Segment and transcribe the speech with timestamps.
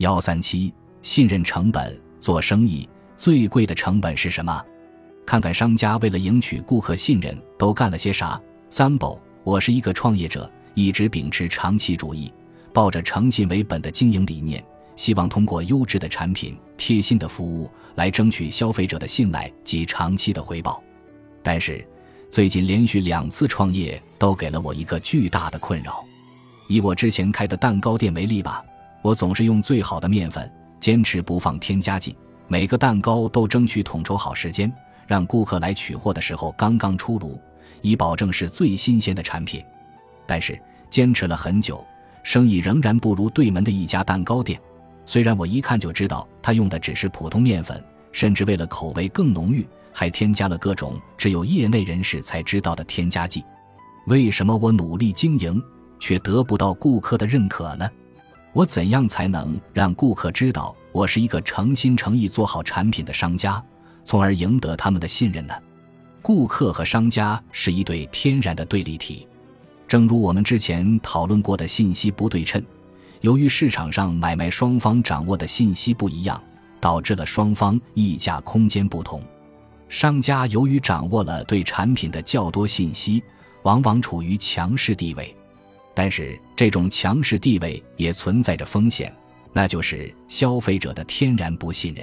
[0.00, 0.72] 幺三七，
[1.02, 1.98] 信任成本。
[2.20, 4.64] 做生意最贵的成本是什么？
[5.26, 8.40] 看看商家为了赢取顾客信任都干了些啥。
[8.70, 12.32] 三宝，我是一个创业者，一直秉持长期主义，
[12.72, 14.64] 抱着诚信为本的经营理念，
[14.96, 20.82] 希望通过优质的产品、贴心的服务来争取消费者的信赖及长期的回报。
[21.42, 21.86] 但是，
[22.30, 26.02] 最近连续两次创业都给了我一个巨大的困扰。
[26.68, 28.64] 以我之前开的蛋糕店为例吧，
[29.02, 32.16] 我总是用最好的面粉，坚持不放添加剂，
[32.48, 34.72] 每个蛋糕都争取统筹好时间，
[35.06, 37.40] 让顾客来取货的时候刚刚出炉，
[37.82, 39.64] 以保证是最新鲜的产品。
[40.26, 41.84] 但是坚持了很久，
[42.22, 44.60] 生意仍然不如对门的一家蛋糕店。
[45.06, 49.66] 虽然我一看就知道他用的只是普通面粉，甚至为了口味更浓郁。
[49.92, 53.44] 还添加了各种只有业内人士才知道的添加剂，
[54.06, 55.60] 为什么我努力经营
[55.98, 57.90] 却得不到顾客的认可呢？
[58.52, 63.62] 我怎样才能让顾客知道我是一个诚心诚意做好产品的商家，
[64.04, 65.54] 从而赢得他们的信任呢？
[66.20, 69.26] 顾客和商家是一对天然的对立体，
[69.86, 72.62] 正如我们之前讨论过的信息不对称，
[73.20, 76.42] 由于市场上买卖双方掌握的信息不一样，
[76.80, 79.22] 导致了双方议价空间不同。
[79.88, 83.22] 商家由于掌握了对产品的较多信息，
[83.62, 85.34] 往往处于强势地位，
[86.00, 89.14] 但是这种强势地位也存在着风险，
[89.52, 92.02] 那就是消费者的天然不信任。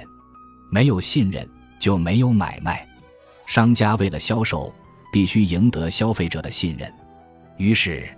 [0.70, 1.44] 没有信任
[1.80, 2.86] 就没有买卖，
[3.44, 4.72] 商家为了销售
[5.12, 6.88] 必须赢得消费者的信任，
[7.56, 8.08] 于是，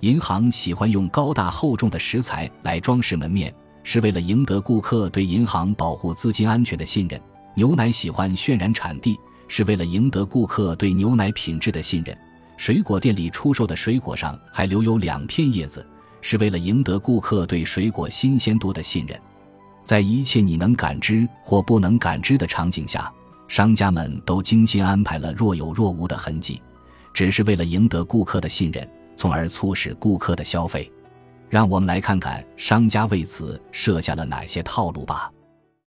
[0.00, 3.54] 银行喜欢用高大厚重的石材来装饰门面，
[3.84, 7.20] 是为了赢得顾客对银行保护资金安全的信任。
[7.54, 12.16] 牛奶喜欢渲染产地，是为了赢得顾客对牛奶品质的信任；
[12.60, 15.84] 水果店里出售的水果上还留有两片叶子，
[16.20, 19.18] 是为了赢得顾客对水果新鲜度的信任。
[19.82, 23.10] 在一切你能感知或不能感知的场景下，
[23.48, 26.60] 商家们都精心安排了若有若无的痕迹，
[27.14, 30.92] 只是为了赢得顾客的信任，从而促使顾客的消费。
[31.48, 35.32] 让我们来看看商家为此设下了哪些套路吧。